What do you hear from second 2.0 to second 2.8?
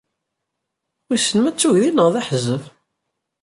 d aḥezzeb?